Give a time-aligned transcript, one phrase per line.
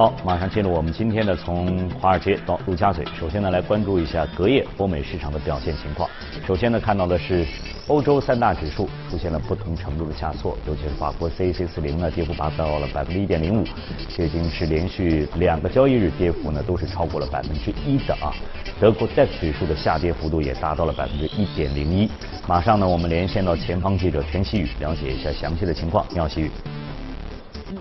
[0.00, 3.04] 好，马上进入我们今天的从华尔街到陆家嘴。
[3.20, 6.08] 首先呢，来关注一下隔夜欧美市场的表现情况。
[6.46, 7.46] 首先呢，看到的是
[7.86, 13.66] 欧洲三大指数出现了不同程度的下挫，尤其是法国 CAC 四零呢，跌幅达到了百分之一点零五，
[14.08, 18.32] 这已经是连续两个交易日跌幅呢都是超过了百分之一的啊。
[18.80, 22.08] 德国 DAX 指数的下跌幅度也达到了百分之一点零一。
[22.48, 26.06] 马上呢，我们连线到前方记者田希宇，了解一下详细的情况。
[26.08, 26.50] 你好，希宇。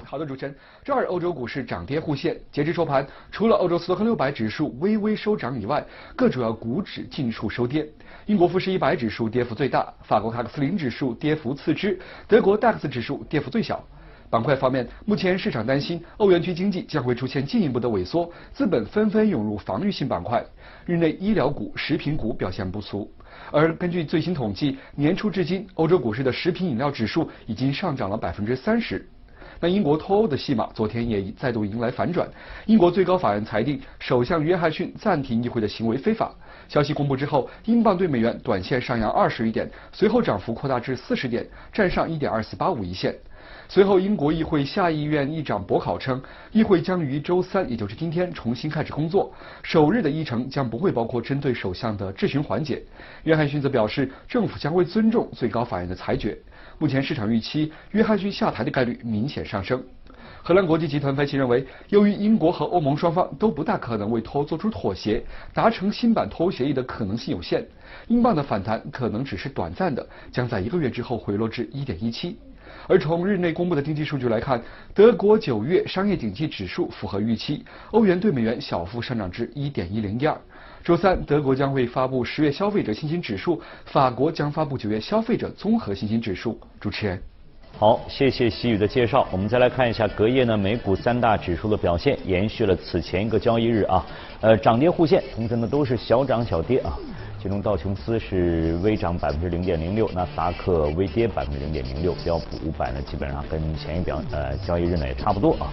[0.03, 0.55] 好的，主持人。
[0.83, 5.83] 周二欧洲股市涨跌互现，截至收盘，除了欧洲斯托克六百指数微微收涨以外，
[6.15, 7.87] 各主要股指尽数收跌。
[8.25, 13.83] 英国富时一百指数跌幅最大，法国卡克斯林指数跌幅次之，德国 DAX 指数跌幅最小。
[14.29, 20.45] 板块方面，目前市场担心欧元区经济将会出现进一步的萎缩，资本纷纷涌入防御性板块。
[20.85, 23.11] 日内医疗股、食品股表现不俗。
[23.51, 29.03] 而根据最新统计，年初至今，欧洲股市的食品饮料指数已经上涨了百分之三十。
[29.59, 32.27] 那英国脱欧的戏码昨天也再度迎来反转，
[32.65, 36.33] 英国最高法院裁定首相约翰逊暂停议会的行为非法。
[36.67, 43.13] 消息公布之后，英镑对美元短线上扬二十余点，随后涨幅扩大至四十点，站上一点二四八五一线。
[43.67, 46.21] 随后，英国议会下议院议长博考称，
[46.51, 52.81] 议会将于周三，也就是今天重新开始工作，首日的议程将不会包括针对首相的质询环节。
[53.25, 56.37] 约翰逊则表示，政府将会尊重最高法院的裁决。
[56.79, 59.83] 目前市场预期约翰逊下台的概率明显上升。
[60.41, 65.21] 荷兰国际集团分析认为，由于英国和欧盟双方都不大可能为脱欧做出妥协，
[65.53, 67.67] 达成新版脱欧协议的可能性有限。
[68.07, 72.37] 英镑的反弹可能只是短暂的，将在一个月之后回落至一点一七。
[72.87, 74.61] 而从日内公布的经济数据来看，
[74.93, 80.39] 德国九月商业景气指数符合预期，欧元对美元小幅上涨至一点一零一二。
[80.83, 86.59] 周三，德国将会发布十月消费者信心指数，法国将发布九月消费者综合信心指数。
[86.79, 87.21] 主持人，
[87.77, 89.27] 好，谢谢习宇的介绍。
[89.31, 94.05] 我们再来看一下隔夜呢美股三大指数的表现，延续了此前一个交易日啊，
[94.41, 96.97] 呃涨跌互现，同时呢都是小涨小跌啊。
[97.41, 105.71] 其中道琼斯是微涨百分之零点零六，纳斯达克微跌百分之零点零六，标普五百呢基本上跟前一表呃交易日呢也差不多啊。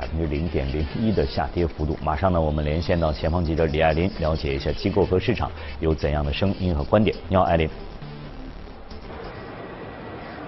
[0.00, 1.94] 百分之零点零一的下跌幅度。
[2.02, 7.14] 马上呢，我们连线到前方记者李爱林，了解一下机构和市场有怎样的声音和观点。
[7.28, 7.68] 你好，爱林。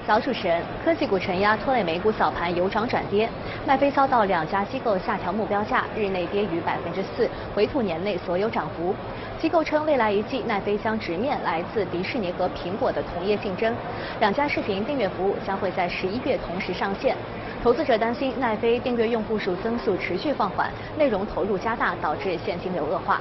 [0.07, 3.29] 早，主持人，科技股承压拖累美股早盘由涨转跌，
[3.67, 8.95] 奈飞遭到两家机构下调目标价，日内跌逾百分之四，回吐年内所有涨幅。
[9.39, 13.75] 机构称，未来一季奈飞将直面来自迪士尼和苹果的同业竞争，
[14.19, 17.15] 两家视频订阅服务将会在十一月同时上线。
[17.63, 20.69] 投资者担心奈飞订阅用户数增速持续放缓，
[20.99, 23.21] 内容投入加大，导致现金流恶化。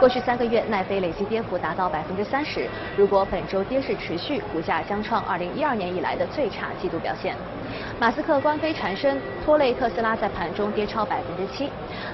[0.00, 2.66] 过去三个月，奈飞累计跌幅达到百分之三十。
[2.96, 7.36] 如果本周跌势持续，股价将创二零一二年以来的最差季度表现。
[7.98, 11.70] 马斯克官非缠身，拖累特斯拉在盘中跌超百分之七。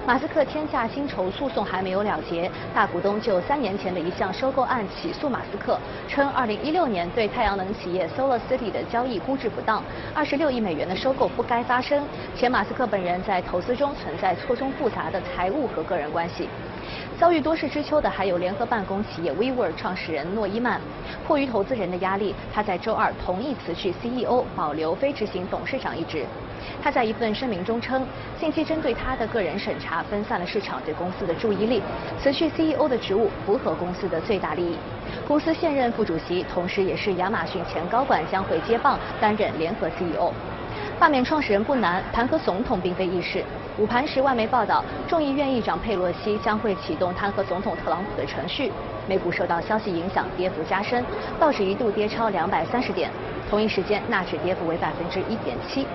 [0.06, 5.76] 马斯克天价薪酬诉讼还没有了结，大股东就三年前的一项收购案起诉马斯克，
[6.06, 9.82] 称二零一六年对太阳能企业 Solar City 的交易估值不当，
[10.14, 12.04] 二十六亿美元的收购不该发生，
[12.36, 16.48] 且马斯克本人在投资中存在错综复杂的财务和个人关系。
[17.18, 20.80] 遭遇多事之秋的还有联合办公企业 WeWork 创始人诺伊曼。
[21.26, 26.24] 迫于投资人的压力，他在周二同意辞去 CEO，保留非执行董事长一职。
[26.82, 28.06] 他在一份声明中称，
[28.38, 31.82] 近期针对他的个人审查分散了市场对公司的注意力，
[32.20, 34.76] 辞去 CEO 的职务符合公司的最大利益。
[35.26, 40.32] 公司现任副主席，同时也是亚马逊前高管将会接棒担任联合 CEO。
[40.98, 43.44] 罢免创始人不难，弹劾总统并非易事。
[43.78, 48.70] 午盘时，外媒报道，众议院议长佩洛西将会启动弹劾总统特朗普的程序。
[49.08, 51.02] 美股受到消息影响，跌幅加深，
[51.40, 53.10] 道指一度跌超两百三十点。
[53.48, 55.86] 同一时间，纳指跌幅为百分之一点七。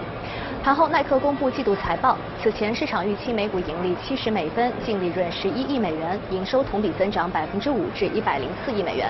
[0.64, 9.08] 盘后，耐克公布季度财报，此前市场预期每股盈利七十美分，净利润十一亿美元，营收同比增长百分之五至一百零四亿美元。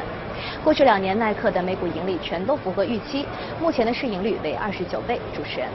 [0.62, 3.25] 过去两年，耐克的每股盈利全都符合预期，
[3.62, 5.19] 目前的市盈率为二十九倍。
[5.34, 5.69] 主持人，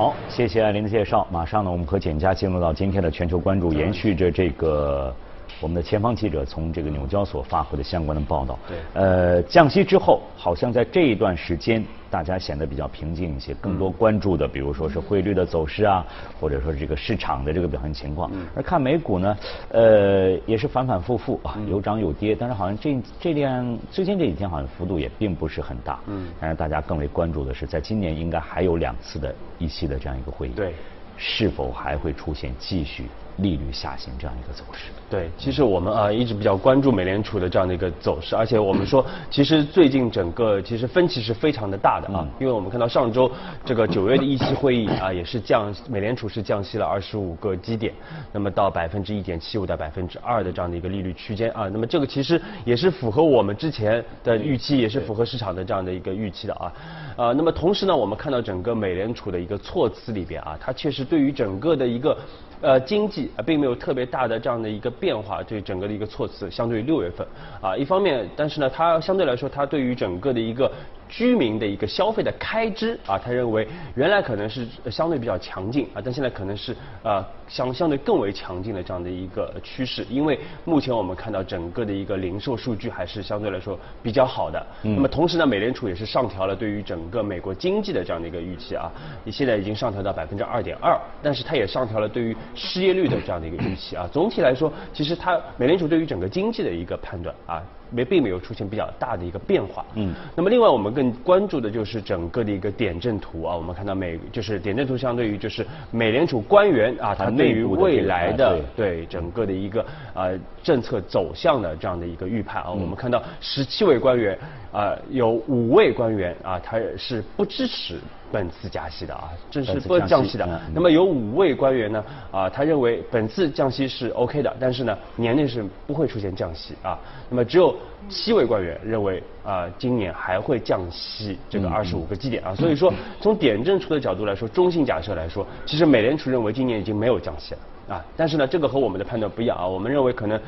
[0.00, 1.28] 好，谢谢艾琳的介绍。
[1.30, 5.14] 马上呢，我们和简佳进入到今天的全球关注，延续着这个
[5.60, 8.58] 我们的前方记者从这个纽交所发回的相关的报道。
[8.68, 8.76] 对。
[8.94, 11.84] 呃，降息之后，好像在这一段时间。
[12.10, 16.04] 大家显得比较平静一些，更多关注的，比如说是汇率的走势啊，
[16.40, 18.28] 或者说这个市场的这个表现情况。
[18.52, 19.38] 而看美股呢，
[19.68, 26.00] 呃，也是反反复复啊，有涨有跌，但是好像这这样最近这几天好像幅度也并不是很大。
[26.08, 26.32] 嗯。
[26.40, 30.52] 但是大家更为关注的是，在今年应该还有两次的议息的这样一个会议。
[30.56, 30.74] 对。
[31.16, 33.04] 是否还会出现继续
[33.40, 34.90] 利率下行这样一个走势。
[35.10, 43.30] 对，其实我们啊一直比较关注美联储的这样的一个走势，而且我们说，其实最近整个其实分歧是非常的大的啊，因为我们看到上周
[43.64, 47.92] 这个九月的议息会议啊，也是降美联储是降息了二十五个基点，
[48.32, 56.72] 那么到百分之一点七五到百分之二的这样的一个利率区间啊，那么这个其实也是符合我们之前的预期，也是符合市场的这样的一个预期的啊，
[57.16, 62.16] 啊，那么同时呢，我们看到整个美联储的一个措辞里边啊，它确实对于整个的一个。
[62.60, 67.26] 呃，经济啊并没有特别大的这样的一个变化，对整个的一个措辞，相对于六月份
[67.60, 70.70] 啊，一方面，但是呢，它相对来说，它对于整个的一个。
[71.10, 73.66] 居民的一个消费的开支啊，他认为
[73.96, 84.64] 原来可能是相对比较强劲啊，但现在可能是呃相相对更为强劲的这样的一个趋势，因为目前我们看到整个的一个零售数据还是相对来说比较好的。
[84.82, 88.90] 那么同时呢，美联储也是上调了对于整个美国经济的这样的一个预期啊，
[89.24, 94.08] 你现在已经上调到百分之二点二，但是它也上调了对于失业率的这样的一个预期啊。
[94.12, 97.60] 总体来说，其实它美联储对于整个经济的一个判断啊。
[97.90, 99.84] 没并没有出现比较大的一个变化。
[99.94, 100.14] 嗯。
[100.36, 109.84] 那么另外我们更关注的就是整个的一个点阵图啊，我们看到美就是点阵图相对于就是美联储官员啊，他对于未来的对整个的一个
[110.14, 114.38] 呃政策走向的这样的一个预判啊，我们看到十七位官员
[114.72, 117.98] 啊，有五位官员啊，他是不支持。
[118.32, 120.60] 本次加息的啊，这是不降息的。
[120.74, 126.98] 那么有五位官员呢啊，他认为本次降息是 OK 的，但是呢年内是不会出现降息啊。
[127.28, 127.76] 那么只有
[128.08, 132.54] 七位官员认为啊，今年还会降息这个二十五个基点啊。
[132.54, 138.04] 所以说从点阵图的角度来说，中性假设来说，其实美联储认为今年已经没有降息了啊。
[138.16, 139.66] 但是呢，这个和我们的判断不一样啊。
[139.66, 140.40] 我们认为可能。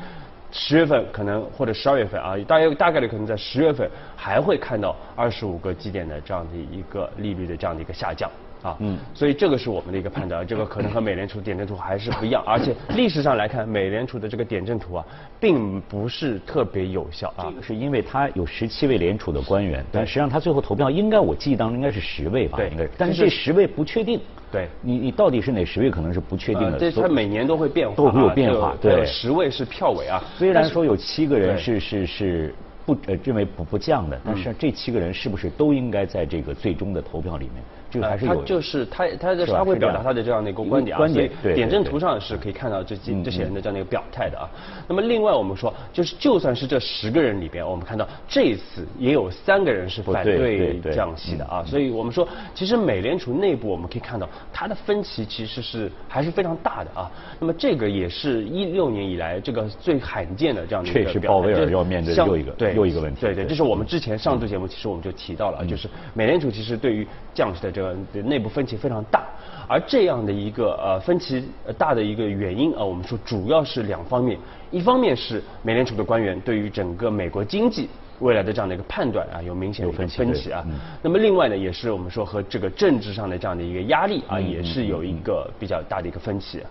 [0.55, 8.29] 十月份可能或者十二月份啊，大约大概率可能在十月份还会看到二十五个基点的这样的一个利率的这样的一个下降。
[8.63, 15.05] 啊，嗯，所以这个是我们的一个判断，这个可能和美联储点阵图还是不一样， 而且历史上来看，美联储的这个点阵图啊，
[15.39, 24.19] 并不是特别有效啊，这个是因为它有十七位联储的官员，但实际上它最后投票应该我记忆当中应该是十位吧，应该是，但是这十位不确定。
[24.51, 28.75] 对，你你到底是哪十位可能是不确定的，这它每年都会变化，都会有变化。
[28.79, 32.55] 对，十位是票委啊，虽然说有七个人是是是
[32.85, 37.63] 不呃认为不不降的，但是这七个人是不是都应该在这个最终的投票里面？
[38.01, 44.49] 就还是有，他就是他他的他会表达他的这样的一个观点啊，所以点阵图上是可以看到这这这些人的这样的一个表态的啊。
[44.87, 51.63] 那么另外我们说，就是就算是这十个人里边，我们看到这次也有三个人是反对降息的啊。
[51.65, 57.11] 所以我们说，其实美联储内部我们可以看到，它的分歧其实是还是非常大的啊。
[57.39, 61.03] 那么这个也是一六年以来这个最罕见的这样的一个。
[61.03, 63.21] 这是鲍威尔要面对又一个对又一个问题。
[63.21, 67.82] 对对，这是我们之前上周节目其实我们就提到了，就是美联储其实对于降息的这个
[68.25, 69.23] 内部分歧非常大，
[69.67, 71.43] 而这样的一个呃分歧
[71.77, 74.37] 大的一个原因啊，我们说主要是两方面，
[74.69, 77.89] 一方面是美联储的官员对于整个美国经济
[78.19, 80.63] 未来的这样的一个判断啊有明显的分歧啊，
[81.01, 86.61] 那么另外呢也是我们说和这个政治上的这样的一个压力啊也是有一个比较大的一个分歧。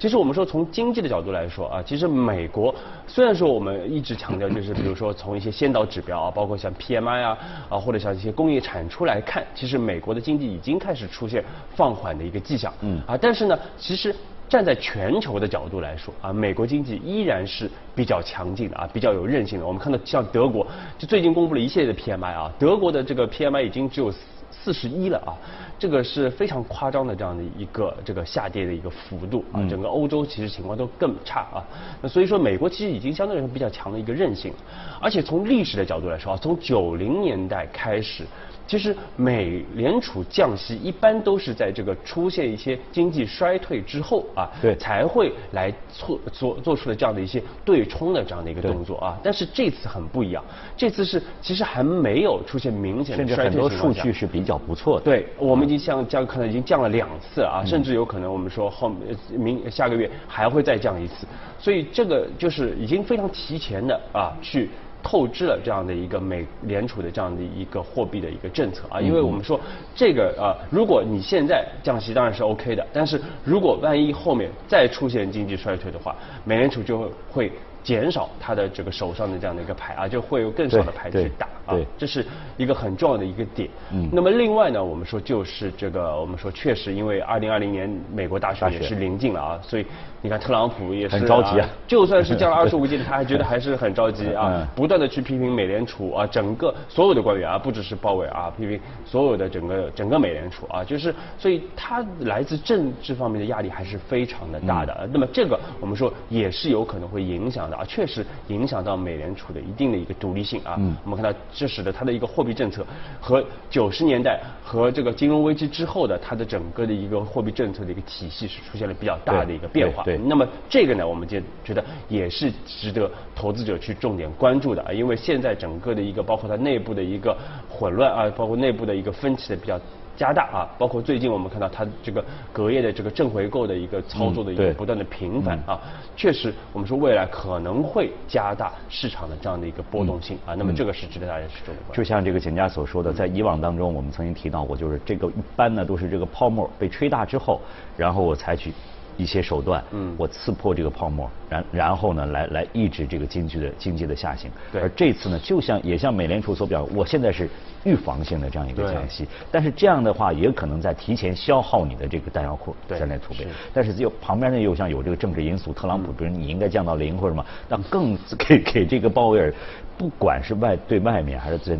[0.00, 2.74] 其实我们说从经济的角度来说啊，其实美国
[3.06, 7.38] 虽然说我们一直强调就是比如说从一些先导指标啊，包括像 PMI 啊
[7.68, 11.44] 啊或者像一些工业产出来看，其实美国的经济已经开始出现
[11.76, 12.72] 放缓的一个迹象。
[12.80, 14.16] 嗯啊，但是呢，其实
[14.48, 19.66] 站在全球的角度来说啊，美国经济依然是比较强劲的啊，比较有韧性的。
[19.66, 20.66] 我们看到像德国
[20.96, 24.10] 就最近公布了一系列的 PMI 啊，德国的这个 PMI 已经只有
[24.50, 25.32] 四十一了啊。
[25.78, 31.64] 这个是非常夸张的这样的一个这个下跌的一个幅度啊，整个欧洲其实情况都更差啊，
[32.02, 34.52] 那所以说美国其实已经相对来说比较强的一个韧性，
[35.00, 38.26] 而且从历史的角度来说啊，从九零年代开始。
[38.70, 49.18] 其实美联储降息一般都是在这个出现一些经济衰退之后啊，对，才会来做做做出了这样的一些对冲的这样的一个动作啊。
[49.24, 50.44] 但是这次很不一样，
[50.76, 55.04] 这次是其实还没有出现明显的衰退甚至很多数据是比较不错的。
[55.04, 58.88] 对，我们已经降降可能已经降了两次啊，甚至有可能我们说后
[59.36, 61.26] 明下个月还会再降一次，
[61.58, 64.70] 所以这个就是已经非常提前的啊去。
[65.02, 69.58] 透支了这样的一个美联储的这样的一个货币的一个政策啊，因为我们说
[69.94, 76.14] 这个啊，如果你现在降息当然是 OK 的，但是如果万一后面再出现经济衰退的话，
[76.44, 77.50] 美联储就会
[77.82, 82.24] 减少他的这个手上的这样的一个牌啊，就会有更少的牌去打啊，这是
[82.56, 83.68] 一个很重要的一个点。
[83.92, 89.86] 嗯，那么另外呢，我们说就是这个，我们说确实因为二零二零年美国大选也是临近了啊，所以
[90.20, 105.08] 你看特朗普也是很着急啊，就算是降了 二十五个他还觉得还是很着急啊， 不断的去批评美联储啊，整个所有的官员啊，不只是鲍威尔啊，批评所有的整个整个美联储啊，就是所以他来自政治方面的压力还是非常的大的。
[105.12, 107.69] 那么这个我们说也是有可能会影响。
[107.76, 110.76] 啊，确实影响到美联储的一定的一个独立性啊。
[110.78, 110.96] 嗯。
[111.04, 112.86] 我们看到，这使得它的一个货币政策
[113.20, 120.02] 和九十年代和这个金融危机之后的它的整个的一个货币政策的一个体系是出现了比较大的一个变化。
[120.04, 120.18] 对。
[120.18, 127.36] 那么这个呢，我们就觉得也是值得投资者去重点关注的啊，因为现在整个的一个包括它内部的一个
[127.68, 129.80] 混乱啊，包括内部的一个分歧的比较。
[130.16, 135.80] 加大啊，包括最近我们看到它这个隔夜的这个正回购的一个操作的一个不断的频繁啊，
[136.14, 141.94] 确实我们说未来可能会加大市场的这样的一个波动性啊，那么这个是值得大家去重点关注。
[141.94, 147.60] 就像这个简家所说的，在以往当中我们曾经提到过，就是这个一般呢都是这个泡沫被吹大之后，
[147.96, 148.72] 然后我采取。
[149.20, 154.50] 一些手段，嗯，我刺破这个泡沫，然然后呢，来来抑制这个经济的经济的下行。
[154.72, 154.80] 对。
[154.80, 157.48] 而这次呢，就像也像美联储所表，我现在是
[157.84, 163.46] 预防性的这样一个降息，但是这样的话也可能在提前消耗你的这个弹药库，在那储备。
[163.74, 169.52] 但是又旁边呢又像有这个政治因素，特朗普比如你应该降到零或者什么，那更 给给这个鲍威尔，
[169.98, 171.78] 不管是外对外面还是在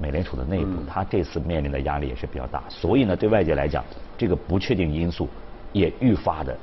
[0.00, 2.62] 美联储的内部，他这次面临的压力也是比较大。
[2.68, 3.84] 所以呢，对外界来讲，
[4.18, 5.28] 这个不确定因素
[5.72, 6.56] 也愈发的。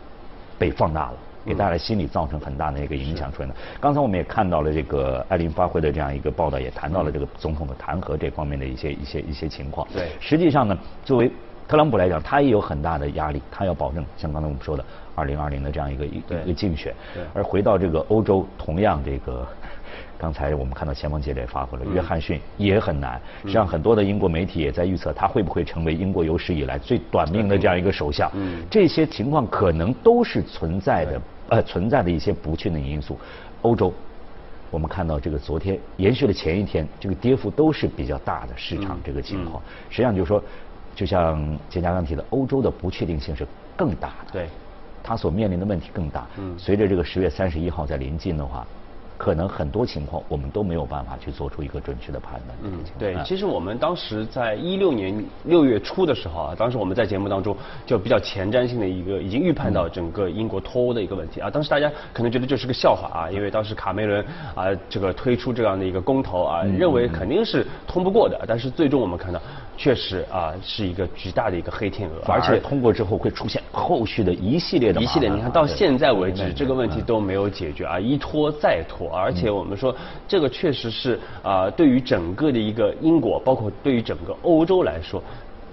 [0.59, 1.13] 被放大了，
[1.45, 3.55] 给大家心理造成很大的一个影响出来的。
[3.79, 9.87] 刚才我们也看到了这个艾琳发挥的这样一个报道，也谈到了这个总统的弹劾这方面的一些一些一些情况。
[9.93, 11.31] 对，实际上呢，作为
[11.67, 14.83] 特朗普来讲，他也有很大的压力，他要保证像刚才我们说的
[15.15, 16.93] 二零二零的这样一个一个竞选。
[17.13, 17.23] 对。
[17.33, 19.47] 而回到这个欧洲，同样这个。
[20.19, 23.19] 刚才我们看到前方杰也发挥了，约翰逊也很难。
[23.43, 28.29] 实际上，很多的英国媒体也在预测他会不会成为英国有史以来最短命的这样一个首相。
[28.69, 33.17] 这些情况可能都是存在的，呃，存在的一些不确定因素。
[33.61, 33.93] 欧洲，
[34.69, 39.63] 我们看到这个昨天延续了前一天，这个跌幅都是比较大的市场这个情况。
[39.89, 40.43] 实际上就是说，
[40.95, 43.47] 就像钱家刚提的，欧洲的不确定性是
[43.77, 44.33] 更大的。
[44.33, 44.47] 对，
[45.01, 46.27] 他所面临的问题更大。
[46.37, 48.67] 嗯，随着这个十月三十一号在临近的话。
[49.19, 52.57] 可能很多情况我们都没有办法去做出一个准确的判断。
[52.63, 61.49] 嗯，对，其实我们当时在一六年六月初的时候啊，当时我们在节目当中就比较前瞻性的一个已经预判到整个英国脱欧的一个问题啊。
[61.49, 68.39] 当时大家可能觉得这是个笑话啊，因为当时卡梅伦啊这个推出这样的一个公投啊，认为肯定是通不过的。
[68.47, 69.41] 但是最终我们看到，
[69.79, 75.29] 确实啊是一个巨大的一个黑天鹅，而且通过之后会出现后续的一系列的一系列。
[75.29, 79.09] 你看到现在为止这个问题都没有解决啊，一拖再拖。
[79.09, 79.95] 而且我们说，
[80.27, 85.23] 这个确实是啊，对于整个的一个英国，包括对于整个欧洲来说。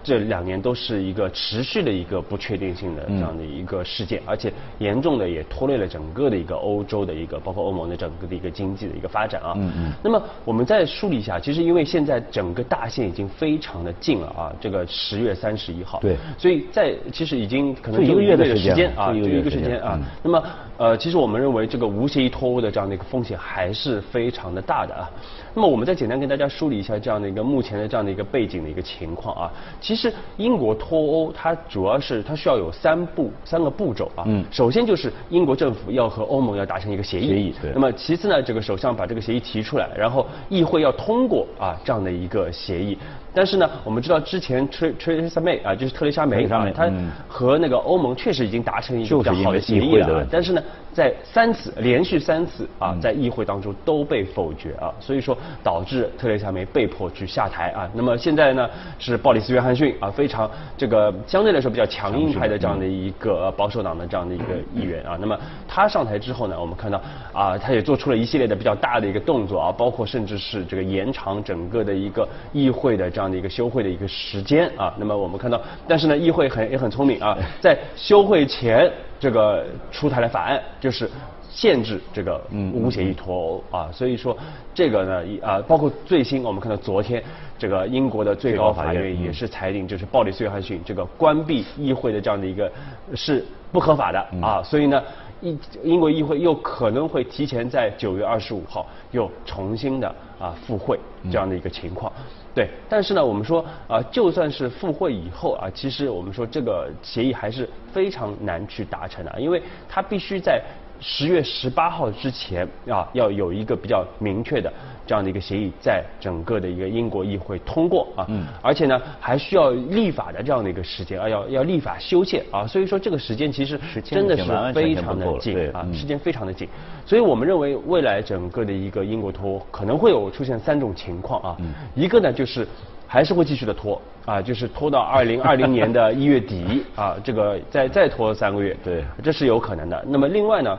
[0.06, 9.54] 这两年都是一个持续的一个不确定性的这样的一个事件，而且严重的也拖累了整个的一个欧洲的一个，包括欧盟的整个的一个经济的一个发展啊。
[9.56, 9.92] 嗯嗯。
[10.04, 15.98] 那么我们再梳理一下，其实因为现在整个大限已经非常的近了啊，这个十月三十一号。
[15.98, 16.16] 对。
[16.38, 19.98] 所以在其实已经可能一个月的时间啊，就一个时间啊。
[20.22, 20.40] 那么
[20.76, 25.10] 呃，其实我们认为这个无协议脱欧的这样的一个风险还是非常的大的啊。
[25.52, 29.50] 那么我们再简单跟大家梳理一下这样的一个目前的这样的一个背景的一个情况啊。
[29.80, 34.22] 其实英国脱欧它主要是它需要有三步三个步骤啊。
[34.26, 34.44] 嗯。
[34.50, 37.28] 首先就是英国政府要和欧盟要达成一个协议。
[37.28, 37.54] 协议。
[37.62, 37.72] 对。
[37.72, 42.96] 那么其次呢，这个首相把这个协议提出来，然后议会要通过啊这样的一个协议。
[43.36, 46.90] 但是呢，我们知道之前特特蕾莎梅啊，就是特蕾莎梅啊，她
[47.28, 50.20] 和那个欧盟确实已经达成一个比较好的协议了。
[50.20, 57.86] 啊但是呢，在三次连续三次啊，在议会当中都被否决啊，所以说导致特蕾莎梅被迫去下台啊。
[57.92, 65.18] 那么现在呢，是鲍里斯约翰逊啊，非常这个相对来说比较强硬派的这样的一个保守党的这样的一个议员啊。
[65.20, 65.38] 那么
[65.68, 66.98] 他上台之后呢，我们看到
[67.34, 73.25] 啊，他也做出了一系列的比较大的一个动作啊，包括甚至是这个延长整个的一个议会的这样。
[73.30, 81.10] 的一个休会的一个时间啊，那么我们看到，但是呢，议会很也很聪明啊，在休会前这个出台了法案，就是
[81.50, 82.40] 限制这个
[82.72, 84.36] 无协议脱欧啊，所以说
[84.74, 87.22] 这个呢啊，包括最新我们看到昨天
[87.58, 92.70] 这个英国的最高法院也是裁定，就是鲍里斯约翰逊这个关闭议会的这样的一个
[93.14, 95.02] 是不合法的啊，所以呢，
[95.40, 100.98] 英英国议会又可能会提前在九月二十五号又重新的啊复会
[101.30, 102.10] 这样的一个情况。
[102.54, 110.62] 对，但是呢，我们说啊，就算是复会以后啊，其实我们说这个协议还是非常难去达成的，因为它必须在
[111.00, 114.72] 十月十八号之前啊，要有一个比较明确的
[115.06, 126.68] 这样的一个协议，在整个的一个英国议会通过啊，嗯，而且呢，还需要立法的这样的一个时间啊，要要立法修宪啊，所以说这个时间其实真的是非常的紧啊，时间非常的紧，
[127.04, 131.56] 所以我们认为未来整个的一个英国脱欧可能会有出现三种情况啊，
[131.94, 132.66] 一个呢就是
[133.06, 140.04] 还是会继续的拖啊，就是拖到二零二零年的一月底啊，这个再再拖三个月，对，这是有可能的。
[140.06, 140.78] 那么另外呢？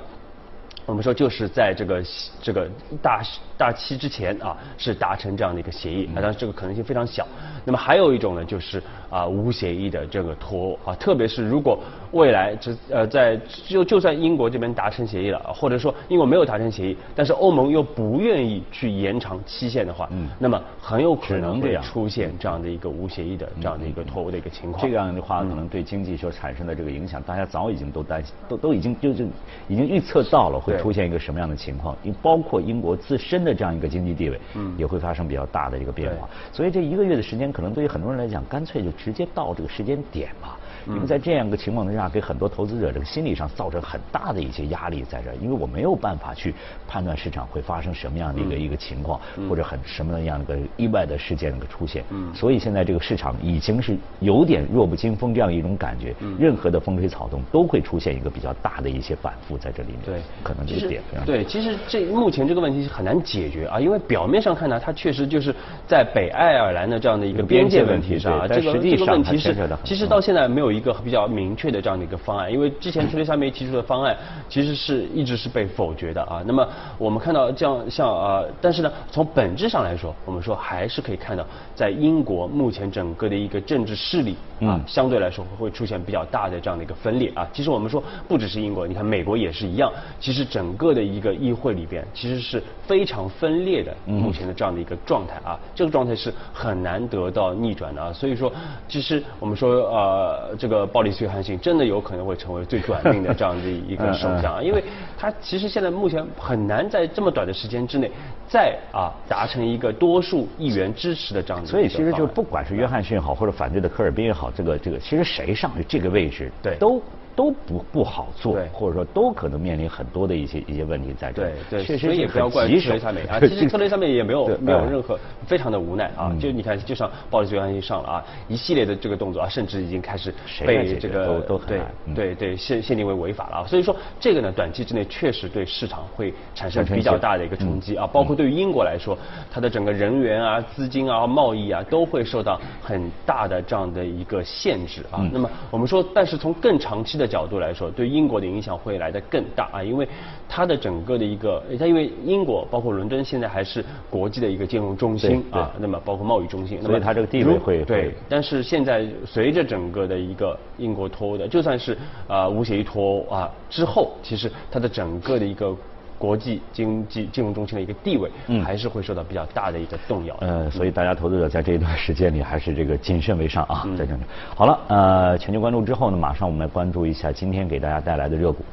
[0.86, 2.02] 我们说就是在这个
[2.42, 2.66] 这个
[3.02, 3.22] 大
[3.58, 7.28] 大期之前啊，是达成这样的一个协议，啊，但是这个可能性非常小。
[7.66, 11.78] 那么还有一种呢，就是啊无协议的这个脱欧啊，特别是如果
[12.12, 13.38] 未来这呃在
[13.68, 24.82] 就就算英国这边达成协议了，或者说英国没有达成协议，但是欧盟又不愿意去延长期限的话，嗯，那么很有可能会出现这样的一个无协议的这样的一个脱欧的一个情况。
[24.90, 29.28] 这样的话，可能对经济所产生的这个影响，大家早已经都担心，都都已经就是
[29.68, 30.78] 已经预测到了会。
[30.78, 31.98] 出现一个什么样的情况？
[32.04, 36.30] 你包括英国自身的这样一个经济地位，嗯，也会发生比较大的一个变化。
[36.54, 40.56] 所以这一个月的时间，可能对于很多人来讲，干脆就直接到这个时间点吧。
[40.86, 45.36] 因为在这样一个情况之下，给很多投资者这个心理上造成很大的一些压力在这儿。
[45.42, 46.54] 因为我没有办法去
[46.88, 49.20] 判断市场会发生什么样的一个一个情况，
[49.50, 52.04] 或者很什么样的一个意外的事件的出现。
[52.10, 56.14] 嗯，所以现在这个市场已经是有点弱不禁风这样一种感觉。
[56.20, 60.00] 嗯，任何的风吹草动都会出现一个比较大的一些反复在这里面。
[60.06, 61.02] 对，可能就是点。
[61.26, 65.54] 对，其实这目前这个问题是很难解决啊，因为表面上看呢，它确实就是
[65.88, 71.58] 在北爱尔兰的这样的一个边界问题上啊，这个这个问题是其实到现在没有有一个比较明。
[71.58, 74.16] 确的这样的一个方案，因为之前春雷夏梅提出的方案
[74.48, 76.44] 其实是一直是被否决的啊。
[76.46, 76.68] 那么
[77.00, 81.44] 我们看到这样像啊，但是呢，从本质上来说，我们说还是可以看到，
[81.74, 87.48] 在英国目前整个的一个政治势力啊，相对来说会出现比较大的这样的一个分裂啊。
[87.52, 89.92] 其实我们说不只是英国，你看美国也是一样。
[90.20, 98.14] 其实整个的一个议会里边其实是非常分裂的，目前的这样的一个状态啊，这个状态是很难得到逆转的啊。
[98.14, 98.52] 所以说，
[98.88, 101.38] 其实我们说呃，这个鲍里斯约翰。
[101.62, 104.84] 真的有可能会成为最短命的这样的一个首相啊，因为
[105.18, 108.12] 他其实现在目前很难在这么短的时间之内
[108.50, 111.70] 再啊达成一个多数议员支持的这样的。
[111.70, 117.02] 所以其实就不管是约翰逊好，或者反对的科尔宾也好，这个这个其实谁上去这个位置，对都。
[117.38, 121.44] 都不不好做，或者说都可能面临很多的一些一些问题在这。
[121.44, 123.40] 对对，确实也不要怪特雷莎梅啊。
[123.40, 126.36] 其实特雷莎梅也没有没有任何非常的无奈啊。
[126.40, 130.34] 就你看，就像鲍里斯约翰逊上了啊，一系列的这个动作啊，甚至已经开始
[130.66, 131.80] 被这个对
[132.16, 133.66] 对对限限定为违法了啊。
[133.68, 138.08] 所以说这个呢，短期之内确实对市场会产生比较大的一个冲击啊。
[138.08, 139.16] 包括对于英国来说，
[139.52, 145.22] 它的整个人员啊、资金啊、贸易啊，都会受到很大的这样的一个限制啊。
[145.32, 150.08] 那么我们说，但是从更长期的角度来说，对英国的影响会来得更大啊，因为
[150.48, 158.14] 它的整个的一个，它因为英国包括伦敦现在还是国际的一个金融中心啊，那么包括贸易中心，所以它这个地位会对。
[158.30, 165.76] 但是现在随着整个的一个英国脱欧的，就算是啊无协议脱欧啊之后，其实它的整个的一个。
[166.18, 170.36] 国际经济金融中心的一个地位，嗯，还是会受到比较大的一个动摇。
[170.42, 174.22] 呃，所以大家投资者在这一段时间里还是这个谨慎为上啊，在这里。
[174.56, 178.66] 好了，呃，全球关注之后呢，马上我们来关注一下今天给大家带来的热股。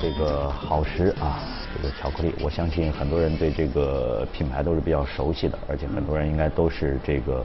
[0.00, 1.40] 这个好时啊，
[1.74, 7.42] 这个巧克力，我相信很多人对这个品牌都是比较熟悉的，而且很多人应该都是这个。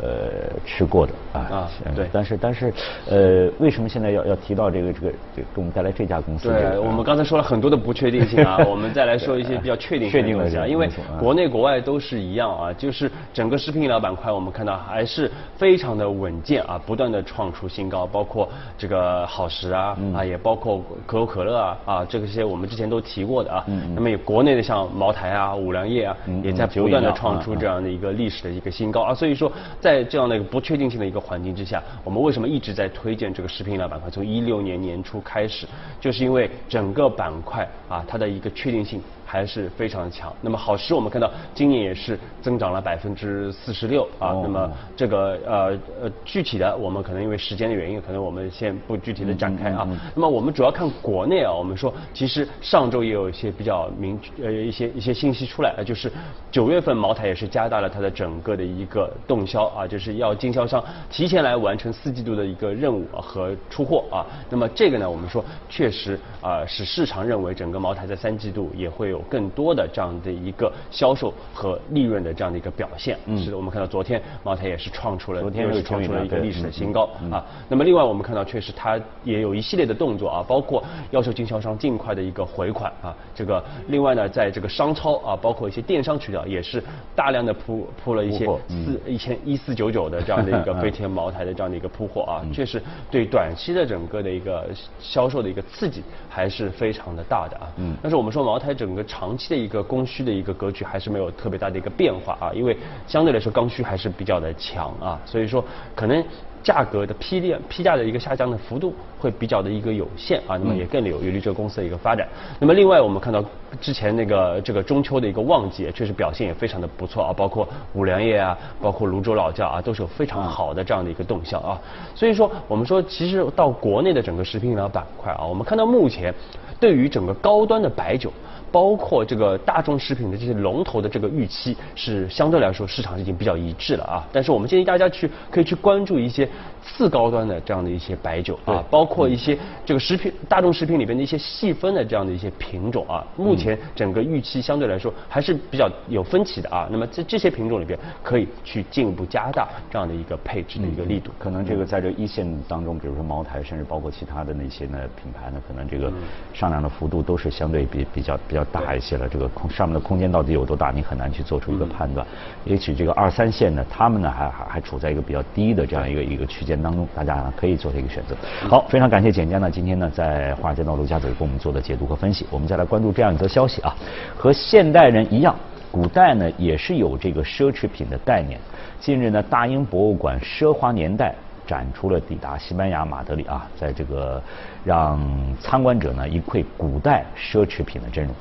[0.00, 2.72] 呃，吃过的啊，对，但是但是，
[3.08, 6.48] 呃，为什么现在要要提到这个这个给我们带来这家公司？
[6.48, 10.88] 对，我们刚才说了很多的不确定性啊， 我们再来说一些比较确定确定的啊，因为
[11.20, 29.50] 国内国外都是一样啊，就是整个食品饮料板块，我们看到还是非常的稳健啊，不断的创出新高，包括这个好时啊啊，也包括可口可乐啊啊，这个些我们之前都提过的啊，那么有国内的像茅台啊、五粮液啊，也在不断的创出这样的一个历史的一个新高啊，所以说
[29.82, 34.08] 在这样的一个不确定性的一个环境之下，我们为什么一直在推荐这个食品饮料板块？
[34.08, 35.66] 从一六年年初开始，
[36.00, 39.02] 就是因为整个板块啊，它的一个确定性。
[39.32, 40.30] 还是非常强。
[40.42, 44.36] 那么好时我们看到今年也是增长了百分之四十六啊。
[44.42, 49.88] 那么这个呃呃具体的我们可能因为时间的原因，可能我们先不具体的展开啊。
[50.14, 56.12] 那么我们主要看国内啊，我们说其实上周也有一些比较明呃一些一些信息出来，就是
[56.50, 64.26] 九月份茅台也是加大了它的整个的一个动销啊，就是要经销商提前来完成四季度的一个任务和出货啊。
[64.50, 69.21] 那么这个呢，我们说确实啊使市场认为整个茅台在三季度也会有。
[69.28, 73.18] 更多的这样的一个销售和利润的这样的一个表现。
[73.26, 77.44] 嗯是的，我们看到昨天茅台也是创出了，昨天又是是创出了一个历史的嗯新高嗯啊。
[77.68, 83.14] 那么另外我们看到，确实它也有一系列的动作啊，包括要求经销商尽快的一个回款啊。
[83.34, 86.82] 这个另外呢，在这个商超啊，包括一些电商渠道，也是
[87.14, 94.68] 大量的铺铺了一些四一千一四九九的这样的一个 飞天茅台的这样的一个铺货啊，确实对短期的整个的一个
[95.00, 97.72] 销售的一个刺激还是非常的大的啊。
[97.76, 102.74] 嗯但是我们说茅台整个长期的一个供需的一个格局还是没有特别大的一个变化啊，因为
[103.06, 105.62] 相对来说刚需还是比较的强啊，所以说
[105.94, 106.24] 可能。
[106.62, 112.24] 价格的批量批价的一个下降的幅度会比较的一个有限啊，那么也更有有利这个公司的一个发展。
[112.60, 113.44] 那么另外我们看到
[113.80, 121.76] 之前那个这个中秋的一个旺季，确实表现也非常的不错啊，包括五粮液啊，包括泸州老窖啊，都是有非常好的这样的一个动向啊。
[122.14, 126.32] 所以说我们说，其实到国内的整个食品饮料板块啊，我们看到目前
[126.78, 128.32] 对于整个高端的白酒。
[128.72, 136.48] 包括这个大众食品的这些龙头的这个预期是相对来说市场已经比较一致了啊，但是我们建议大家去可以去关注一些
[136.82, 151.30] 次高端的这样的一些白酒啊，包括一些这个食品大众食品里边的一些细分的这样的一些品种啊，目前整个预期相对来说还是比较有分歧的啊，那么在这些品种里边可以去进一步加大这样的一个配置的一个力度。
[151.38, 156.10] 可能这个在这一线当中，比如说茅台，甚至包括其他的那些呢品牌呢，可能这个
[156.54, 159.28] 上涨的幅度都是相对比比较比较大一些了。
[159.28, 162.26] 这个空上面的空间到底有多大，你很难去做出一个判断。
[162.64, 168.36] 也许这个二三线呢，他们呢还还还处在一个比较低的这样一个一个区间当中，大家可以做这个选择。
[168.68, 172.46] 好，非常感谢简家呢今天呢在华尔街道陆家嘴给我们做的解读和分析。
[172.50, 173.94] 我们再来关注这样一则消息啊，
[174.36, 175.54] 和现代人一样。
[175.90, 178.58] 古代呢也是有这个奢侈品的概念。
[178.98, 181.34] 近日呢，大英博物馆奢华年代
[181.66, 184.42] 展出了抵达西班牙马德里啊，在这个
[184.84, 185.20] 让
[185.60, 188.34] 参观者呢一窥古代奢侈品的真容。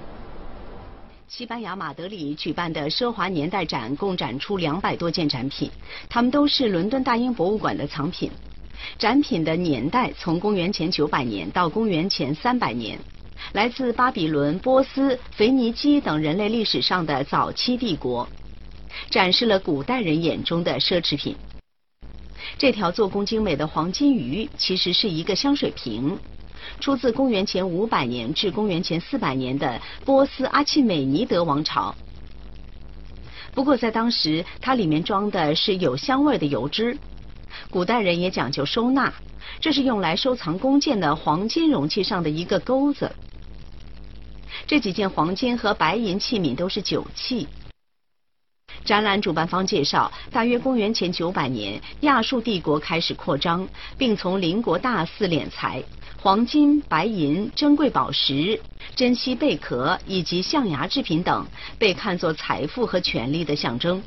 [1.33, 5.71] 西班牙马德里举办的奢华年代展共展出两百多件展品，
[6.09, 8.29] 它们都是伦敦大英博物馆的藏品。
[8.99, 12.99] 展品的年代从公元前九百年到公元前三百年。
[13.53, 18.27] 来自巴比伦、波斯、腓尼基等人类历史上的早期帝国，
[19.09, 21.33] 展示了古代人眼中的奢侈品。
[22.57, 26.19] 这条做工精美的黄金鱼其实是一个香水瓶，
[26.79, 31.95] 出自公元前五百年至公元前四百年的波斯阿契美尼德王朝。
[33.53, 36.97] 不过在当时，它里面装的是有香味的油脂。
[37.69, 39.13] 古代人也讲究收纳，
[39.59, 43.11] 这是用来收藏弓箭的黄金容器上的一个钩子。
[44.65, 47.47] 这几件黄金和白银器皿都是酒器。
[48.83, 53.67] 展览主办方介绍，大约公元前九百年，亚述帝国开始扩张，
[53.97, 55.83] 并从邻国大肆敛财，
[56.19, 58.59] 黄金、白银、珍贵宝石、
[58.95, 61.45] 珍稀贝壳以及象牙制品等
[61.77, 64.01] 被看作财富和权力的象征。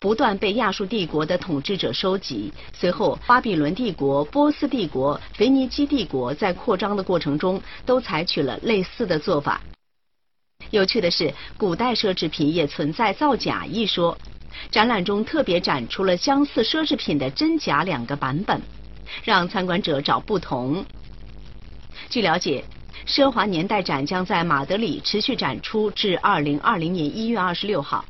[0.00, 2.52] 不断被亚述帝国的统治者收集。
[2.72, 9.60] 随后，巴比伦帝国、波斯帝国、腓尼基帝国在扩张的过程中都采取了类似的做法。
[10.70, 14.16] 有趣的是，古代奢侈品也存在造假一说。
[14.70, 18.60] 展览中特别展出了相似奢侈品的真假两个版本，
[19.24, 20.84] 让参观者找不同。
[22.08, 22.64] 据了解，
[23.06, 28.04] 奢华年代展将在马德里持续展出至二零二零年一月二十六号。